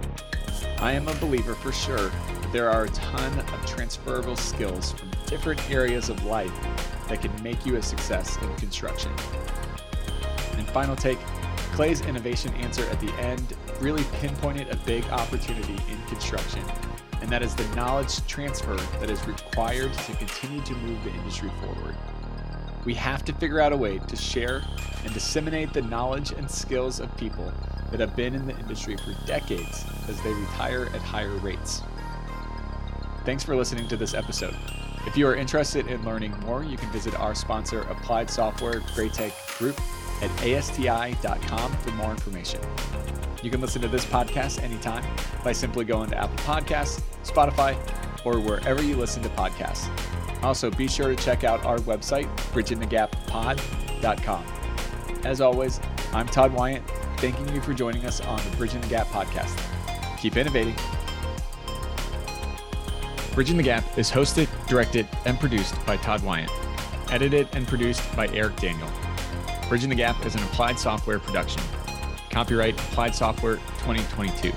[0.79, 5.11] I am a believer for sure that there are a ton of transferable skills from
[5.27, 6.51] different areas of life
[7.07, 9.11] that can make you a success in construction.
[10.53, 11.19] And final take
[11.73, 16.63] Clay's innovation answer at the end really pinpointed a big opportunity in construction
[17.23, 21.49] and that is the knowledge transfer that is required to continue to move the industry
[21.61, 21.95] forward.
[22.83, 24.61] We have to figure out a way to share
[25.05, 27.49] and disseminate the knowledge and skills of people
[27.91, 31.81] that have been in the industry for decades as they retire at higher rates.
[33.23, 34.55] Thanks for listening to this episode.
[35.07, 39.31] If you are interested in learning more, you can visit our sponsor, Applied Software Graitec
[39.57, 39.79] Group,
[40.23, 42.59] at asti.com for more information.
[43.41, 45.03] You can listen to this podcast anytime
[45.43, 47.75] by simply going to Apple Podcasts, Spotify,
[48.25, 49.89] or wherever you listen to podcasts.
[50.43, 54.45] Also, be sure to check out our website, bridgingthegappod.com.
[55.25, 55.81] As always,
[56.13, 59.61] I'm Todd Wyant, thanking you for joining us on the Bridging the Gap podcast.
[60.19, 60.75] Keep innovating.
[63.33, 66.51] Bridging the Gap is hosted, directed, and produced by Todd Wyant.
[67.09, 68.89] Edited and produced by Eric Daniel.
[69.69, 71.61] Bridging the Gap is an applied software production.
[72.29, 74.51] Copyright Applied Software 2022.